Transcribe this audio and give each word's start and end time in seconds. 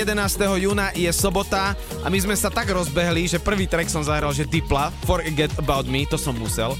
11. 0.00 0.64
júna 0.64 0.88
je 0.96 1.12
sobota 1.12 1.76
a 2.00 2.08
my 2.08 2.16
sme 2.16 2.32
sa 2.32 2.48
tak 2.48 2.72
rozbehli, 2.72 3.28
že 3.28 3.36
prvý 3.36 3.68
track 3.68 3.92
som 3.92 4.00
zahral, 4.00 4.32
že 4.32 4.48
Dipla, 4.48 4.88
Forget 5.04 5.52
About 5.60 5.84
Me, 5.84 6.08
to 6.08 6.16
som 6.16 6.32
musel. 6.40 6.72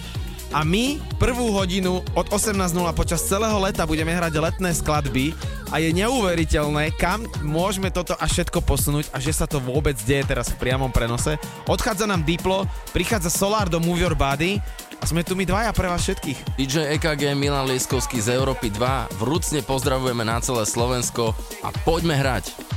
A 0.56 0.64
my 0.64 0.96
prvú 1.20 1.52
hodinu 1.52 2.00
od 2.16 2.26
18.00 2.32 2.74
počas 2.96 3.22
celého 3.22 3.54
leta 3.60 3.84
budeme 3.84 4.10
hrať 4.10 4.34
letné 4.40 4.72
skladby 4.72 5.36
a 5.70 5.78
je 5.78 5.92
neuveriteľné, 5.94 6.96
kam 6.96 7.22
môžeme 7.44 7.92
toto 7.92 8.16
a 8.18 8.24
všetko 8.24 8.64
posunúť 8.64 9.12
a 9.14 9.22
že 9.22 9.36
sa 9.36 9.46
to 9.46 9.62
vôbec 9.62 9.94
deje 10.02 10.26
teraz 10.26 10.50
v 10.50 10.58
priamom 10.58 10.90
prenose. 10.90 11.36
Odchádza 11.70 12.08
nám 12.08 12.26
Diplo, 12.26 12.66
prichádza 12.90 13.30
Solar 13.30 13.68
do 13.70 13.78
Move 13.78 14.02
Your 14.02 14.16
Body 14.16 14.58
a 14.98 15.04
sme 15.06 15.22
tu 15.22 15.38
my 15.38 15.46
dvaja 15.46 15.70
pre 15.70 15.86
vás 15.86 16.02
všetkých. 16.02 16.58
DJ 16.58 16.98
EKG 16.98 17.36
Milan 17.38 17.70
Lieskovský 17.70 18.18
z 18.18 18.34
Európy 18.34 18.74
2 18.74 19.22
vrúcne 19.22 19.62
pozdravujeme 19.62 20.26
na 20.26 20.42
celé 20.42 20.66
Slovensko 20.66 21.30
a 21.62 21.70
poďme 21.86 22.18
hrať. 22.18 22.69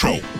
show. 0.00 0.39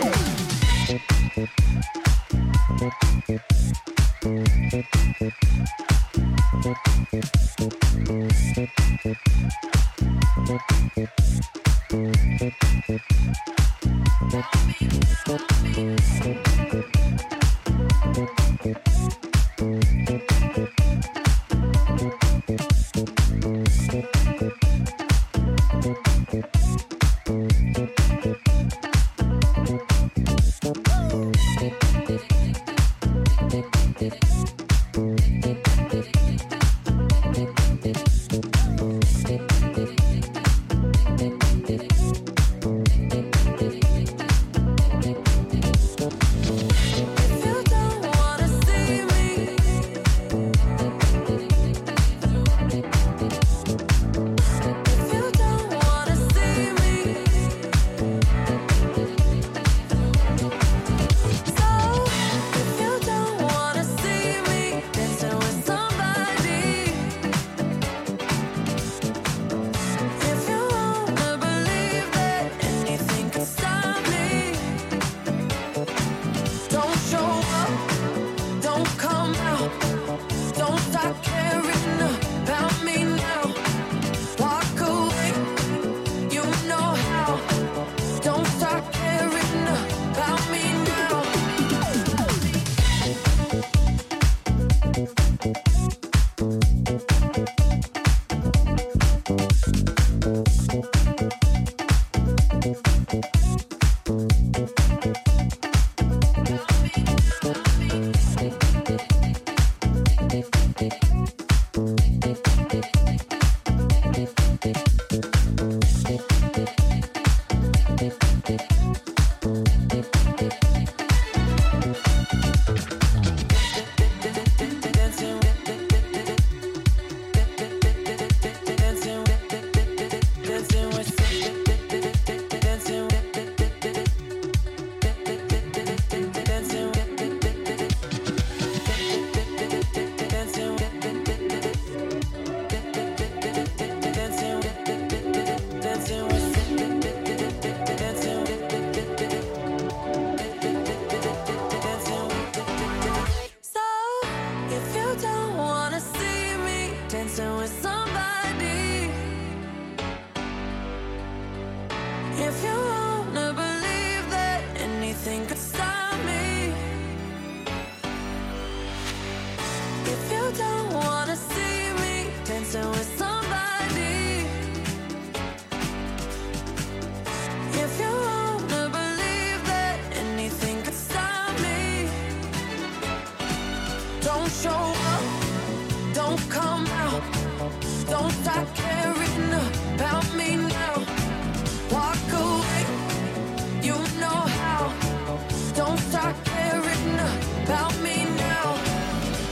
about 197.63 197.93
me 198.01 198.25
now. 198.37 198.75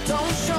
Don't 0.08 0.36
show 0.46 0.59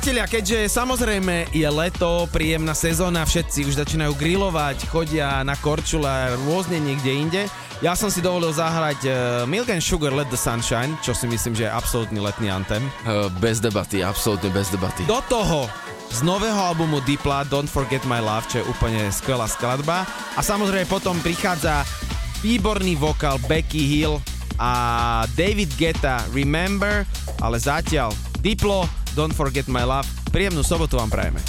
Priatelia, 0.00 0.32
keďže 0.32 0.80
samozrejme 0.80 1.52
je 1.52 1.68
leto, 1.68 2.24
príjemná 2.32 2.72
sezóna, 2.72 3.20
všetci 3.20 3.68
už 3.68 3.84
začínajú 3.84 4.16
grilovať, 4.16 4.88
chodia 4.88 5.44
na 5.44 5.52
korčule 5.60 6.40
rôzne 6.48 6.80
niekde 6.80 7.12
inde, 7.12 7.42
ja 7.84 7.92
som 7.92 8.08
si 8.08 8.24
dovolil 8.24 8.48
zahrať 8.48 8.96
uh, 9.04 9.12
Milk 9.44 9.68
and 9.68 9.84
Sugar 9.84 10.16
Let 10.16 10.32
the 10.32 10.40
Sunshine, 10.40 10.96
čo 11.04 11.12
si 11.12 11.28
myslím, 11.28 11.52
že 11.52 11.68
je 11.68 11.76
absolútny 11.76 12.16
letný 12.16 12.48
antem. 12.48 12.80
Uh, 13.04 13.28
bez 13.44 13.60
debaty, 13.60 14.00
absolútne 14.00 14.48
bez 14.48 14.72
debaty. 14.72 15.04
Do 15.04 15.20
toho 15.28 15.68
z 16.08 16.24
nového 16.24 16.56
albumu 16.56 17.04
Dipla 17.04 17.44
Don't 17.44 17.68
Forget 17.68 18.08
My 18.08 18.24
Love, 18.24 18.48
čo 18.48 18.64
je 18.64 18.68
úplne 18.72 19.12
skvelá 19.12 19.44
skladba. 19.52 20.08
A 20.32 20.40
samozrejme 20.40 20.88
potom 20.88 21.20
prichádza 21.20 21.84
výborný 22.40 22.96
vokál 22.96 23.36
Becky 23.44 23.84
Hill 23.84 24.16
a 24.56 24.72
David 25.36 25.76
Guetta 25.76 26.24
Remember, 26.32 27.04
ale 27.44 27.60
zatiaľ 27.60 28.16
Diplo 28.40 28.88
Don't 29.18 29.34
Forget 29.34 29.66
My 29.66 29.82
Love. 29.82 30.06
Príjemnú 30.30 30.62
sobotu 30.62 30.96
vám 30.98 31.10
prajeme. 31.10 31.42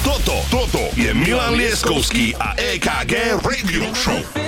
Toto, 0.00 0.40
toto 0.48 0.82
je 0.96 1.12
Milan 1.12 1.58
Lieskovský 1.58 2.32
a 2.38 2.56
EKG 2.56 3.44
Radio 3.44 3.92
Show. 3.92 4.47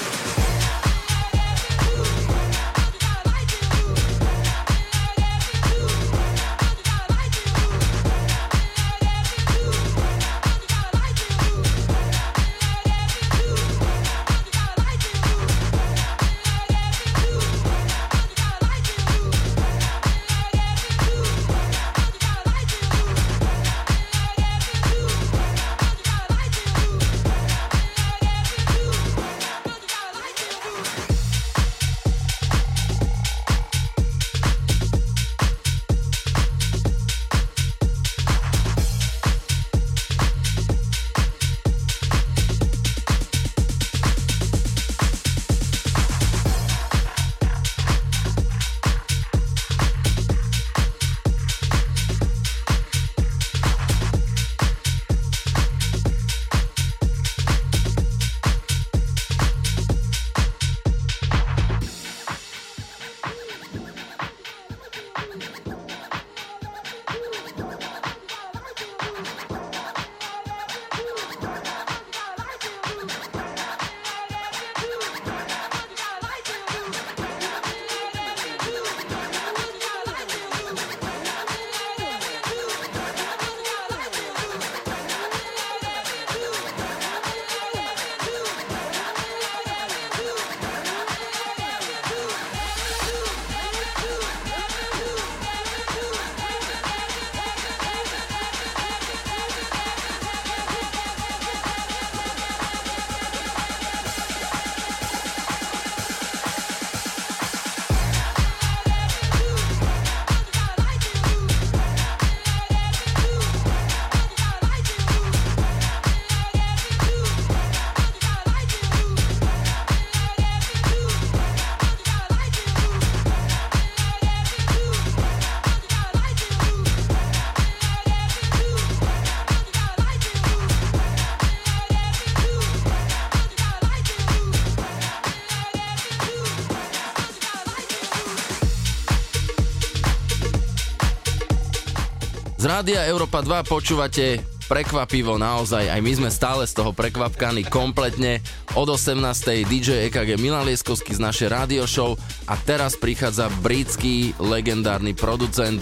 rádia 142.81 143.05
Európa 143.13 143.45
2 143.45 143.61
počúvate 143.69 144.41
prekvapivo 144.65 145.37
naozaj, 145.37 145.85
aj 145.85 146.01
my 146.01 146.11
sme 146.17 146.29
stále 146.33 146.65
z 146.65 146.73
toho 146.73 146.89
prekvapkaní 146.89 147.61
kompletne. 147.69 148.41
Od 148.73 148.89
18. 148.89 149.21
DJ 149.69 150.09
EKG 150.09 150.41
Milan 150.41 150.65
Lieskovský 150.65 151.13
z 151.13 151.21
našej 151.21 151.53
radio 151.53 151.85
show 151.85 152.17
a 152.49 152.57
teraz 152.57 152.97
prichádza 152.97 153.53
britský 153.61 154.33
legendárny 154.41 155.13
producent 155.13 155.77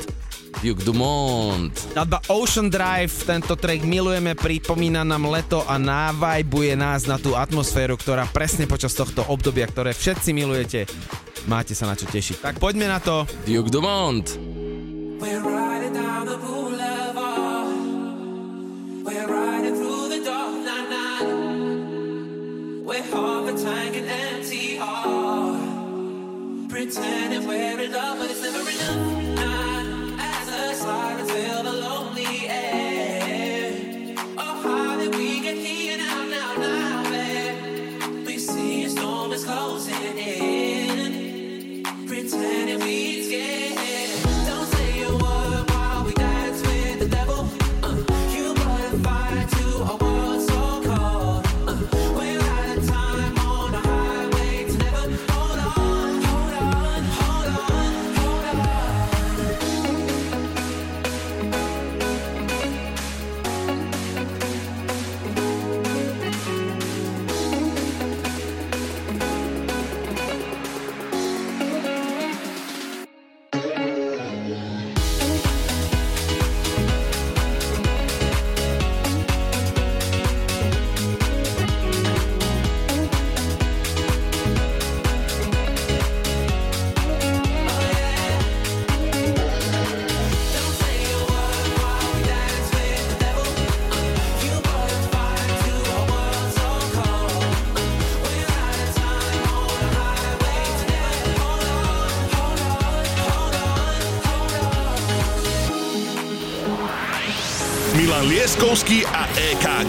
Duke 0.60 0.84
Dumont. 0.84 1.72
Skladba 1.72 2.20
Ocean 2.28 2.68
Drive, 2.68 3.16
tento 3.24 3.56
track 3.56 3.80
milujeme, 3.88 4.36
pripomína 4.36 5.08
nám 5.08 5.32
leto 5.32 5.64
a 5.72 5.80
návajbuje 5.80 6.76
nás 6.76 7.08
na 7.08 7.16
tú 7.16 7.32
atmosféru, 7.32 7.96
ktorá 7.96 8.28
presne 8.28 8.68
počas 8.68 8.92
tohto 8.92 9.24
obdobia, 9.32 9.72
ktoré 9.72 9.96
všetci 9.96 10.36
milujete, 10.36 10.84
máte 11.48 11.72
sa 11.72 11.88
na 11.88 11.96
čo 11.96 12.12
tešiť. 12.12 12.44
Tak 12.44 12.60
poďme 12.60 12.92
na 12.92 13.00
to. 13.00 13.24
Duke 13.48 13.72
Dumont. 13.72 14.36
We're 15.20 15.40
riding 15.40 15.96
down 15.96 16.28
the 16.28 16.36
boulevard. 16.36 16.69
A 23.50 23.52
tank 23.52 23.96
and 23.96 24.08
empty 24.08 24.78
heart. 24.78 26.70
Pretending 26.70 27.48
we're 27.48 27.80
in 27.80 27.92
love, 27.92 28.20
but 28.20 28.30
it's 28.30 28.44
never 28.44 28.60
enough. 28.60 29.36
Not 29.38 30.20
as 30.20 30.50
a 30.50 30.76
slide. 30.76 31.19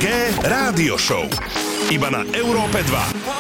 EKG 0.01 0.49
Rádio 0.49 0.97
Show. 0.97 1.29
Iba 1.93 2.09
na 2.09 2.25
Európe 2.33 2.81
2. 2.89 3.40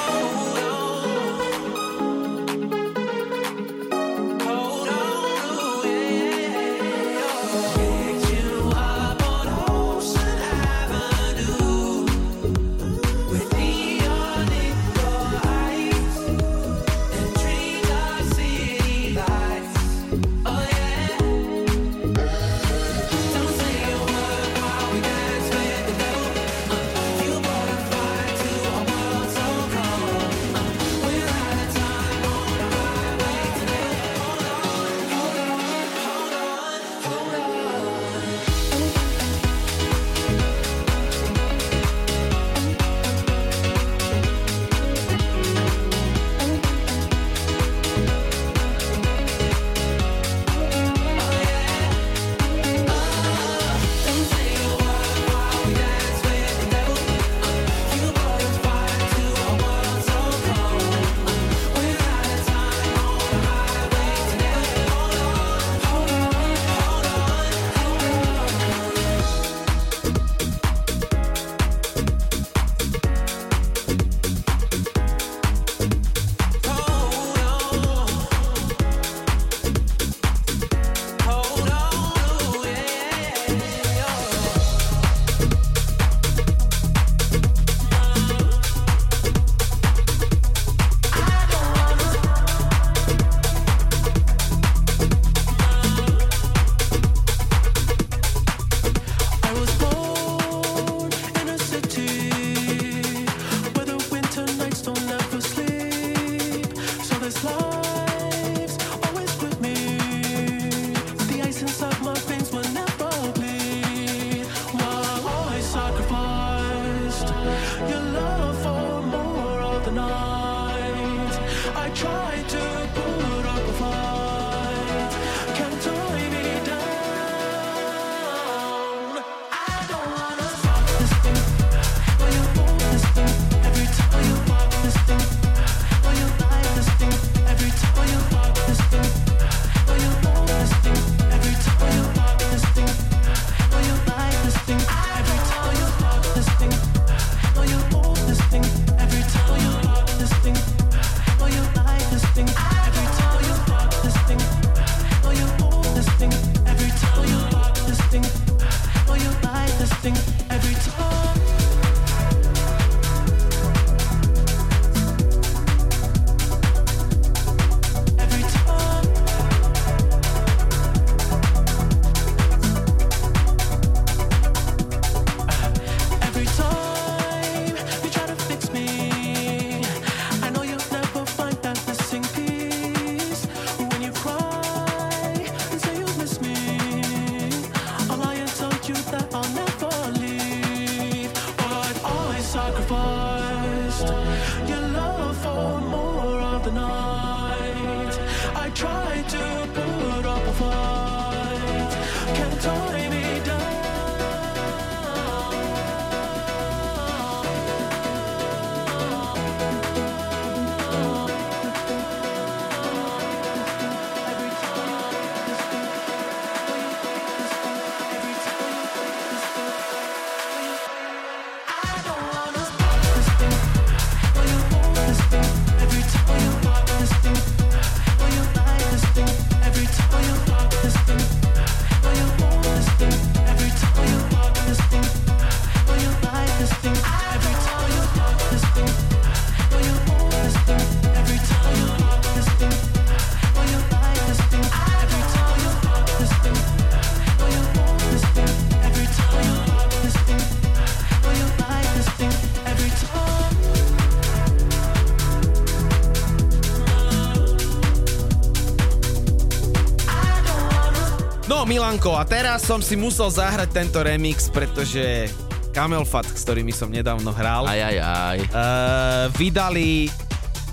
Milanko, 262.00 262.16
a 262.16 262.24
teraz 262.24 262.64
som 262.64 262.80
si 262.80 262.96
musel 262.96 263.28
zahrať 263.28 263.76
tento 263.76 264.00
remix, 264.00 264.48
pretože 264.48 265.28
Camel 265.76 266.08
Fat, 266.08 266.24
s 266.24 266.48
ktorými 266.48 266.72
som 266.72 266.88
nedávno 266.88 267.28
hral, 267.28 267.68
Aj, 267.68 267.76
aj, 267.76 267.96
aj. 268.00 268.38
uh, 268.56 269.24
vydali 269.36 270.08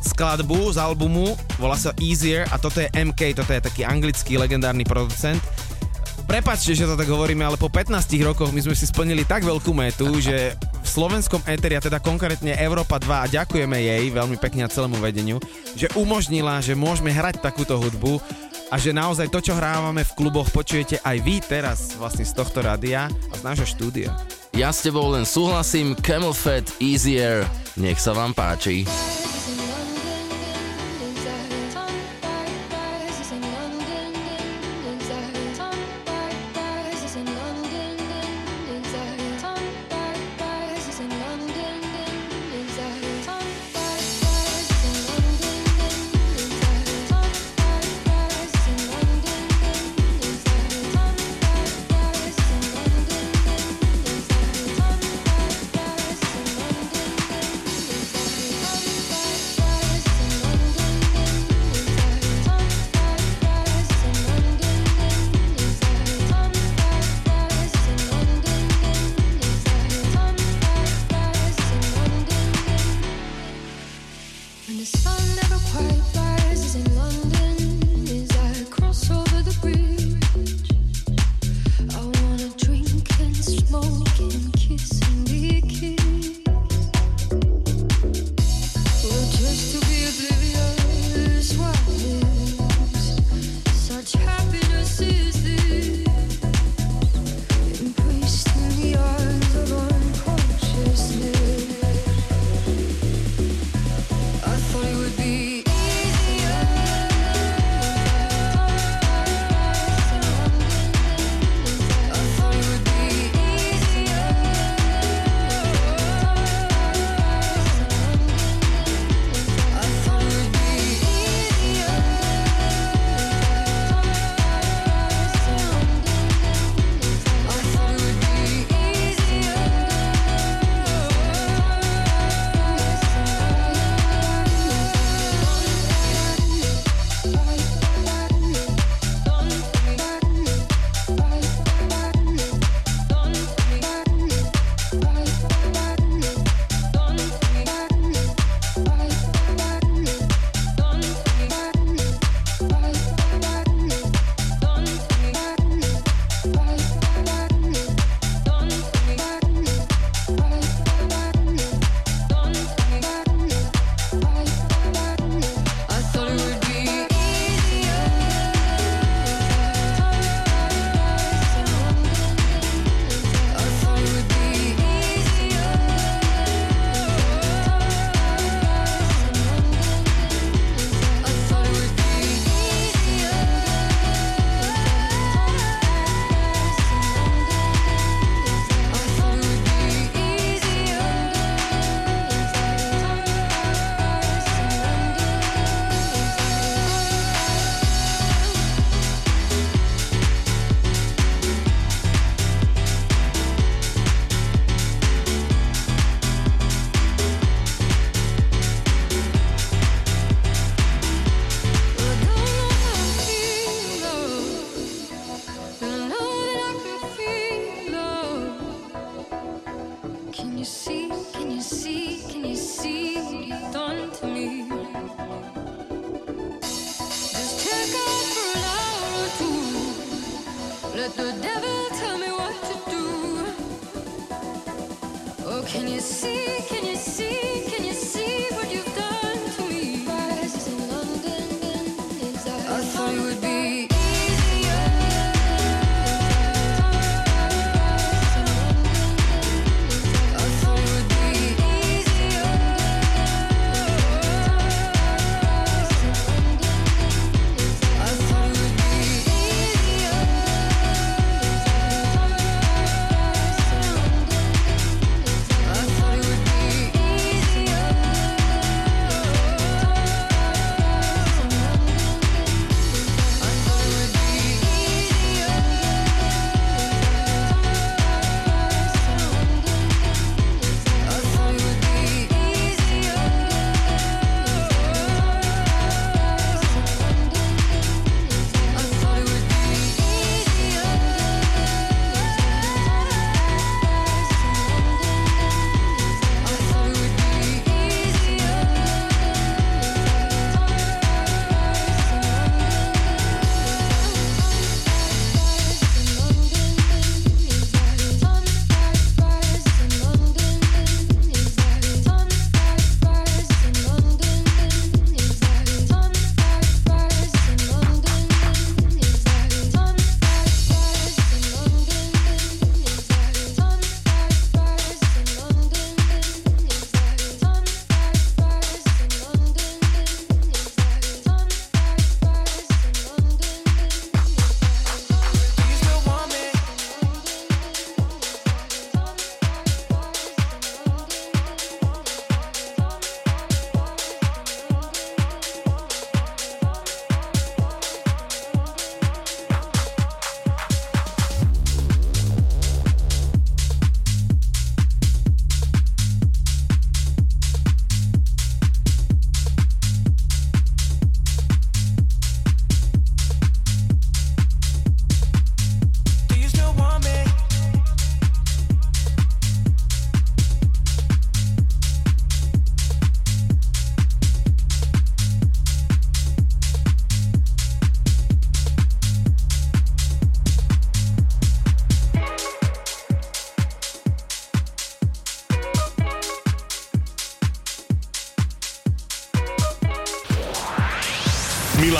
skladbu 0.07 0.71
z 0.71 0.79
albumu, 0.79 1.35
volá 1.59 1.75
sa 1.75 1.91
Easier 1.99 2.47
a 2.47 2.55
toto 2.55 2.79
je 2.79 2.87
MK, 2.95 3.43
toto 3.43 3.51
je 3.51 3.59
taký 3.59 3.83
anglický 3.83 4.39
legendárny 4.39 4.87
producent. 4.87 5.43
Prepačte, 6.31 6.71
že 6.71 6.87
to 6.87 6.95
tak 6.95 7.11
hovoríme, 7.11 7.43
ale 7.43 7.59
po 7.59 7.67
15 7.67 8.07
rokoch 8.23 8.55
my 8.55 8.63
sme 8.63 8.75
si 8.79 8.87
splnili 8.87 9.27
tak 9.27 9.43
veľkú 9.43 9.75
metu, 9.75 10.07
že 10.23 10.55
v 10.55 10.87
slovenskom 10.87 11.43
éteri, 11.43 11.75
a 11.75 11.83
teda 11.83 11.99
konkrétne 11.99 12.55
Európa 12.55 13.03
2, 13.03 13.03
a 13.03 13.27
ďakujeme 13.27 13.75
jej 13.75 14.07
veľmi 14.15 14.39
pekne 14.39 14.63
a 14.63 14.71
celému 14.71 14.95
vedeniu, 15.03 15.43
že 15.75 15.91
umožnila, 15.99 16.63
že 16.63 16.71
môžeme 16.71 17.11
hrať 17.11 17.43
takúto 17.43 17.75
hudbu 17.75 18.23
a 18.67 18.75
že 18.75 18.91
naozaj 18.91 19.31
to, 19.31 19.39
čo 19.39 19.55
hrávame 19.55 20.03
v 20.03 20.15
kluboch, 20.15 20.51
počujete 20.51 20.99
aj 21.03 21.17
vy 21.23 21.39
teraz 21.39 21.95
vlastne 21.95 22.27
z 22.27 22.35
tohto 22.35 22.59
rádia 22.59 23.07
a 23.07 23.33
z 23.35 23.41
nášho 23.43 23.67
štúdia. 23.67 24.11
Ja 24.51 24.73
s 24.73 24.83
tebou 24.83 25.07
len 25.13 25.23
súhlasím, 25.23 25.95
Camel 25.99 26.33
Fat 26.35 26.67
Easier, 26.81 27.47
nech 27.79 28.01
sa 28.01 28.11
vám 28.11 28.35
páči. 28.35 28.83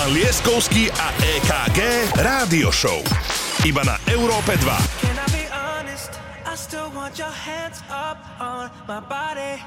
Milan 0.08 0.24
Lieskovský 0.24 0.88
a 0.88 1.12
EKG 1.20 1.80
Rádio 2.24 2.72
Show. 2.72 3.04
Iba 3.60 3.84
na 3.84 4.00
Európe 4.08 4.56
2. 4.56 5.04
Can 5.04 5.20
I 5.20 5.28
be 5.36 5.44
honest? 5.52 6.16
I 6.48 6.56
still 6.56 6.88
want 6.96 7.20
your 7.20 7.28
hands 7.28 7.84
up 7.92 8.16
on 8.40 8.72
my 8.88 9.04
body. 9.04 9.60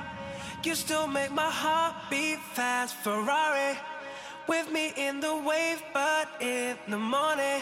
You 0.65 0.73
still 0.73 1.05
make 1.05 1.29
my 1.29 1.45
heart 1.45 1.93
beat 2.09 2.41
fast. 2.57 2.97
Ferrari 3.05 3.77
with 4.49 4.65
me 4.73 4.89
in 4.97 5.21
the 5.21 5.29
wave, 5.45 5.85
but 5.93 6.25
in 6.41 6.73
the 6.89 6.97
morning. 6.97 7.61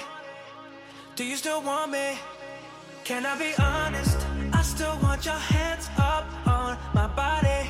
Do 1.19 1.27
you 1.27 1.36
still 1.36 1.59
want 1.59 1.91
me? 1.91 2.15
Can 3.03 3.27
I 3.27 3.36
be 3.36 3.51
honest? 3.59 4.15
I 4.55 4.63
still 4.63 4.95
want 5.03 5.27
your 5.27 5.36
hands 5.36 5.91
up 5.99 6.23
on 6.47 6.80
my 6.95 7.11
body. 7.11 7.67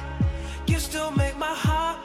You 0.69 0.77
still 0.77 1.09
make 1.09 1.33
my 1.33 1.57
heart 1.57 1.97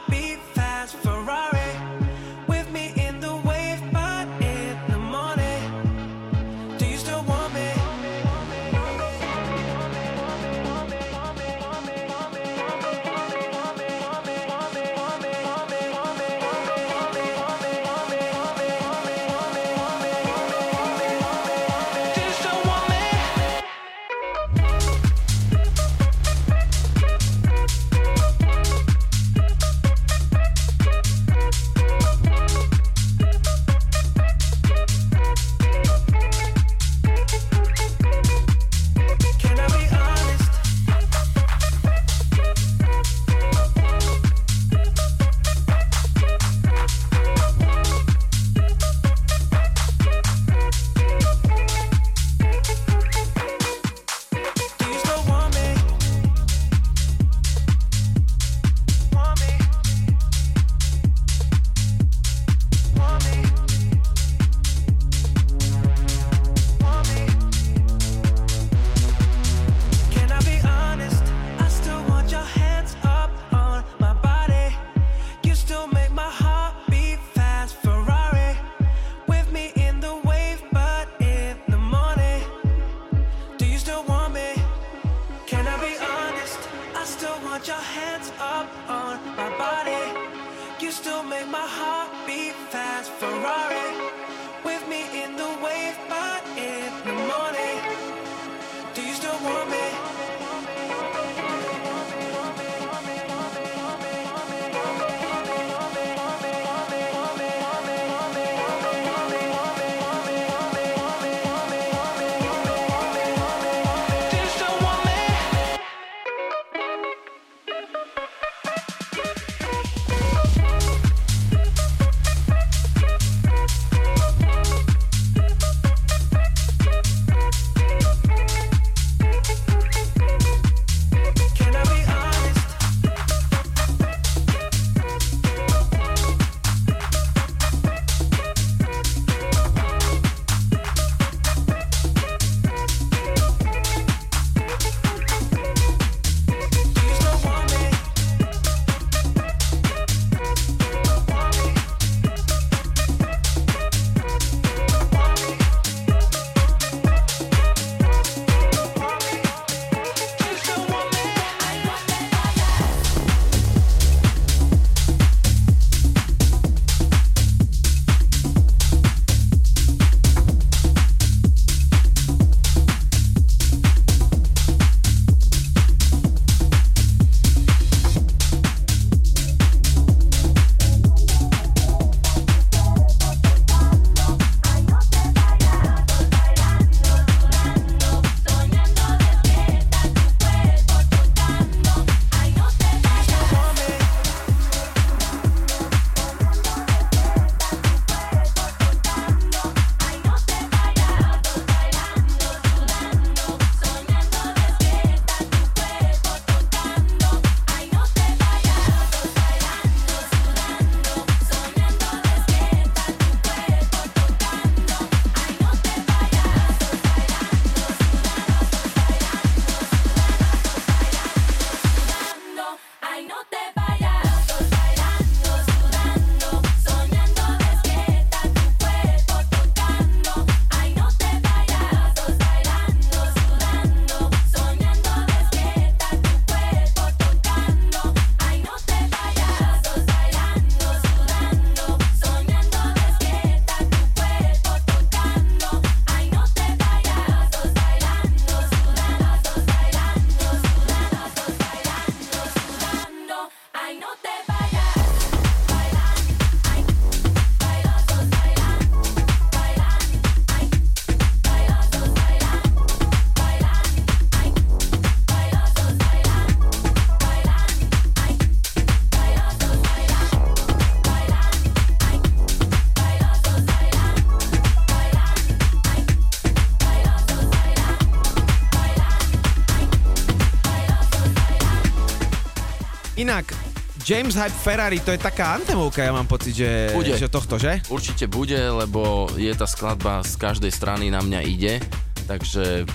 James 284.05 284.37
Hype 284.37 284.53
Ferrari, 284.61 285.01
to 285.01 285.09
je 285.09 285.17
taká 285.17 285.57
antemovka, 285.57 286.05
ja 286.05 286.13
mám 286.13 286.29
pocit, 286.29 286.53
že, 286.53 286.93
Bude. 286.93 287.17
že 287.17 287.25
tohto, 287.25 287.57
že? 287.57 287.81
Určite 287.89 288.29
bude, 288.29 288.53
lebo 288.53 289.25
je 289.33 289.49
tá 289.57 289.65
skladba 289.65 290.21
z 290.21 290.37
každej 290.37 290.69
strany 290.69 291.09
na 291.09 291.25
mňa 291.25 291.39
ide, 291.41 291.81
takže 292.29 292.85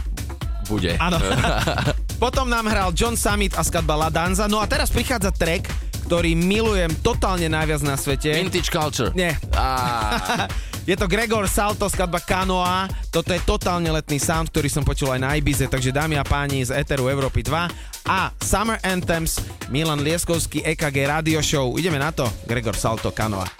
bude. 0.71 0.95
Áno. 1.03 1.19
Potom 2.23 2.47
nám 2.47 2.71
hral 2.71 2.95
John 2.95 3.19
Summit 3.19 3.59
a 3.59 3.67
skladba 3.67 4.07
La 4.07 4.11
Danza. 4.15 4.47
No 4.47 4.63
a 4.63 4.71
teraz 4.71 4.95
prichádza 4.95 5.35
track, 5.35 5.67
ktorý 6.07 6.39
milujem 6.39 6.95
totálne 7.03 7.51
najviac 7.51 7.83
na 7.83 7.99
svete. 7.99 8.31
Vintage 8.31 8.71
Culture. 8.71 9.11
Nie. 9.11 9.35
Je 10.91 10.95
to 10.95 11.11
Gregor 11.11 11.51
Salto, 11.51 11.91
skladba 11.91 12.23
Kanoa. 12.23 12.87
Toto 13.11 13.35
je 13.35 13.43
totálne 13.43 13.91
letný 13.91 14.23
sound, 14.23 14.55
ktorý 14.55 14.71
som 14.71 14.87
počul 14.87 15.11
aj 15.11 15.21
na 15.27 15.35
Ibize, 15.35 15.67
takže 15.67 15.91
dámy 15.91 16.17
a 16.17 16.25
páni 16.25 16.63
z 16.63 16.79
Eteru 16.79 17.11
Európy 17.11 17.43
2 17.43 18.07
a 18.07 18.31
Summer 18.39 18.79
Anthems 18.87 19.60
Milan 19.71 20.03
Lieskovský 20.03 20.67
EKG 20.67 21.07
Radio 21.07 21.39
Show. 21.39 21.79
Ideme 21.79 22.03
na 22.03 22.11
to. 22.11 22.27
Gregor 22.43 22.75
Salto, 22.75 23.15
Kanoa. 23.15 23.60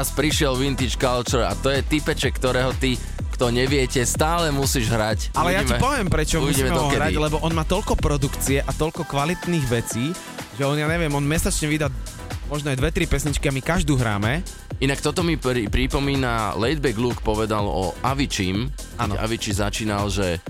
teraz 0.00 0.16
prišiel 0.16 0.56
Vintage 0.56 0.96
Culture 0.96 1.44
a 1.44 1.52
to 1.52 1.68
je 1.68 1.84
typeček, 1.84 2.32
ktorého 2.32 2.72
ty 2.80 2.96
kto 3.36 3.52
neviete, 3.52 4.00
stále 4.08 4.48
musíš 4.48 4.88
hrať. 4.88 5.28
Ale 5.36 5.52
ja 5.52 5.60
ti 5.60 5.76
Uvidíme- 5.76 5.84
poviem, 5.84 6.08
prečo 6.08 6.40
uvidíme 6.40 6.72
musíme 6.72 6.80
ho 6.80 6.88
hrať, 6.88 7.14
lebo 7.20 7.36
on 7.44 7.52
má 7.52 7.68
toľko 7.68 8.00
produkcie 8.00 8.64
a 8.64 8.72
toľko 8.72 9.04
kvalitných 9.04 9.66
vecí, 9.68 10.16
že 10.56 10.64
on, 10.64 10.80
ja 10.80 10.88
neviem, 10.88 11.12
on 11.12 11.20
mesačne 11.20 11.68
vydá 11.68 11.92
možno 12.48 12.72
aj 12.72 12.80
dve, 12.80 12.88
tri 12.96 13.04
pesničky 13.04 13.44
a 13.44 13.52
my 13.52 13.60
každú 13.60 14.00
hráme. 14.00 14.40
Inak 14.80 15.04
toto 15.04 15.20
mi 15.20 15.36
pri, 15.36 15.68
pripomína 15.68 16.56
Laidback 16.56 16.96
Luke 16.96 17.20
povedal 17.20 17.68
o 17.68 17.92
Avicim. 18.00 18.72
Áno. 18.96 19.20
Avicii 19.20 19.52
začínal, 19.52 20.08
že, 20.08 20.40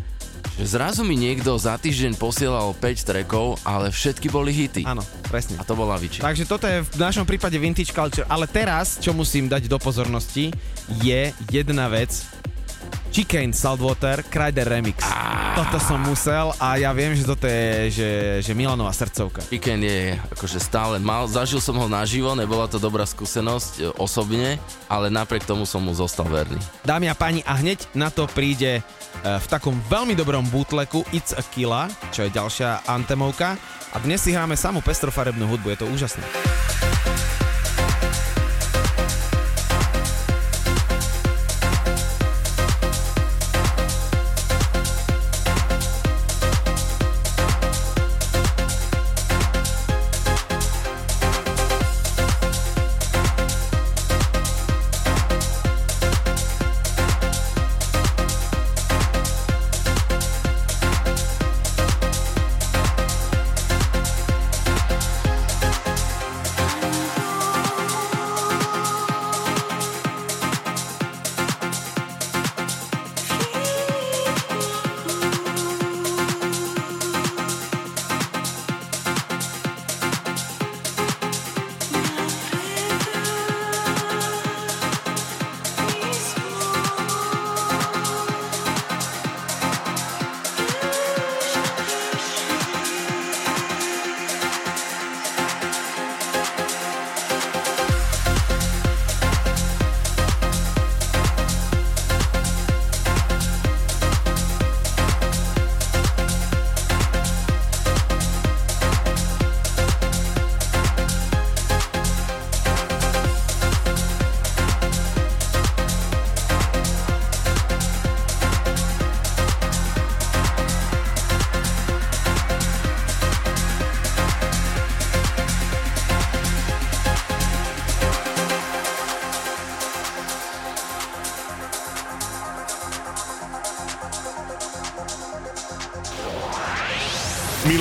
že 0.55 0.79
zrazu 0.79 1.03
mi 1.03 1.19
niekto 1.19 1.59
za 1.59 1.75
týždeň 1.75 2.15
posielal 2.23 2.71
5 2.79 3.03
trackov, 3.03 3.59
ale 3.67 3.91
všetky 3.91 4.31
boli 4.31 4.55
hity. 4.55 4.87
Áno, 4.87 5.03
presne. 5.31 5.55
A 5.57 5.63
to 5.63 5.79
bol 5.79 5.87
Avicii. 5.95 6.19
Takže 6.19 6.45
toto 6.51 6.67
je 6.67 6.83
v 6.83 6.99
našom 6.99 7.23
prípade 7.23 7.55
Vintage 7.55 7.95
Culture. 7.95 8.27
Ale 8.27 8.51
teraz, 8.51 8.99
čo 8.99 9.15
musím 9.15 9.47
dať 9.47 9.71
do 9.71 9.79
pozornosti, 9.79 10.51
je 10.99 11.31
jedna 11.55 11.87
vec. 11.87 12.40
Chicane 13.11 13.51
Saltwater 13.51 14.23
Kryder 14.23 14.71
Remix. 14.71 15.03
Toto 15.59 15.83
som 15.83 15.99
musel 15.99 16.55
a 16.63 16.79
ja 16.79 16.95
viem, 16.95 17.11
že 17.19 17.27
toto 17.27 17.43
je 17.43 17.91
že, 17.91 18.11
že 18.39 18.53
Milanová 18.55 18.95
srdcovka. 18.95 19.43
Weekend 19.51 19.83
je 19.83 20.15
akože 20.31 20.63
stále 20.63 21.03
mal, 21.03 21.27
zažil 21.27 21.59
som 21.59 21.75
ho 21.75 21.91
naživo, 21.91 22.39
nebola 22.39 22.71
to 22.71 22.79
dobrá 22.79 23.03
skúsenosť 23.03 23.73
e, 23.77 23.83
osobne, 23.99 24.63
ale 24.87 25.11
napriek 25.11 25.43
tomu 25.43 25.67
som 25.67 25.83
mu 25.83 25.91
zostal 25.91 26.31
verný. 26.31 26.63
Dámy 26.87 27.11
a 27.11 27.19
páni, 27.19 27.43
a 27.43 27.59
hneď 27.59 27.83
na 27.99 28.15
to 28.15 28.31
príde 28.31 28.79
e, 28.79 28.83
v 29.27 29.47
takom 29.51 29.75
veľmi 29.91 30.15
dobrom 30.15 30.47
bootleku 30.47 31.03
It's 31.11 31.35
a 31.35 31.43
Killa, 31.43 31.91
čo 32.15 32.23
je 32.23 32.31
ďalšia 32.31 32.87
antemovka. 32.87 33.59
A 33.91 33.99
dnes 33.99 34.23
si 34.23 34.31
hráme 34.31 34.55
samú 34.55 34.79
pestrofarebnú 34.87 35.51
hudbu, 35.51 35.75
je 35.75 35.79
to 35.83 35.87
úžasné. 35.91 36.23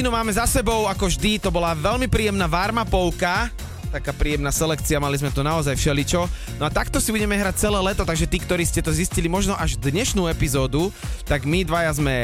hodinu 0.00 0.16
máme 0.16 0.32
za 0.32 0.48
sebou, 0.48 0.88
ako 0.88 1.12
vždy, 1.12 1.36
to 1.36 1.52
bola 1.52 1.76
veľmi 1.76 2.08
príjemná 2.08 2.48
varmapovka, 2.48 3.52
taká 3.92 4.16
príjemná 4.16 4.48
selekcia, 4.48 4.96
mali 4.96 5.20
sme 5.20 5.28
tu 5.28 5.44
naozaj 5.44 5.76
všeličo. 5.76 6.24
No 6.56 6.64
a 6.64 6.72
takto 6.72 7.04
si 7.04 7.12
budeme 7.12 7.36
hrať 7.36 7.68
celé 7.68 7.76
leto, 7.84 8.08
takže 8.08 8.24
tí, 8.24 8.40
ktorí 8.40 8.64
ste 8.64 8.80
to 8.80 8.96
zistili 8.96 9.28
možno 9.28 9.52
až 9.60 9.76
dnešnú 9.76 10.24
epizódu, 10.24 10.88
tak 11.28 11.44
my 11.44 11.68
dvaja 11.68 12.00
sme 12.00 12.16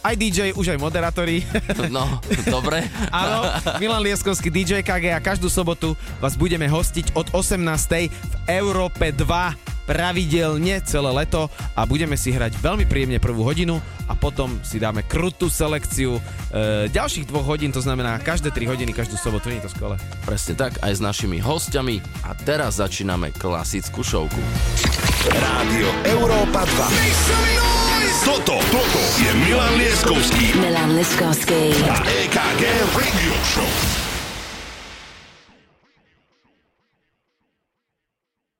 aj 0.00 0.14
DJ, 0.16 0.56
už 0.56 0.72
aj 0.72 0.80
moderátori. 0.80 1.44
No, 1.92 2.16
dobre. 2.48 2.88
Áno, 3.12 3.44
Milan 3.76 4.00
Lieskovský 4.00 4.48
DJ 4.48 4.80
KG 4.80 5.12
a 5.12 5.20
každú 5.20 5.52
sobotu 5.52 5.92
vás 6.16 6.32
budeme 6.32 6.64
hostiť 6.64 7.12
od 7.12 7.28
18. 7.36 7.60
v 8.08 8.34
Európe 8.48 9.12
2 9.12 9.71
pravidelne 9.84 10.80
celé 10.82 11.10
leto 11.10 11.50
a 11.74 11.82
budeme 11.84 12.14
si 12.18 12.30
hrať 12.30 12.58
veľmi 12.58 12.84
príjemne 12.86 13.18
prvú 13.18 13.42
hodinu 13.46 13.78
a 14.08 14.14
potom 14.14 14.60
si 14.62 14.78
dáme 14.82 15.06
krutú 15.06 15.48
selekciu 15.48 16.18
e, 16.18 16.20
ďalších 16.90 17.28
dvoch 17.28 17.46
hodín, 17.46 17.72
to 17.72 17.80
znamená 17.82 18.18
každé 18.20 18.50
3 18.52 18.72
hodiny, 18.72 18.90
každú 18.92 19.16
sobotu, 19.16 19.48
nie 19.50 19.58
je 19.62 19.66
to 19.66 19.74
skvelé. 19.74 19.96
Presne 20.26 20.54
tak, 20.58 20.78
aj 20.82 20.98
s 20.98 21.00
našimi 21.00 21.38
hostiami. 21.40 22.02
A 22.26 22.36
teraz 22.36 22.78
začíname 22.82 23.32
klasickú 23.34 24.04
šovku. 24.04 24.40
Rádio 25.30 25.88
Európa 26.06 26.66
2. 26.66 27.82
Toto, 28.22 28.58
toto 28.70 29.00
je 29.18 29.30
Milan 29.34 29.74
Lieskovský 29.80 30.54
Milan 30.54 30.94
Liskovský. 30.94 31.74
a 31.90 31.96
EKG 32.06 32.62
Radio 32.94 33.34
Show. 33.42 34.01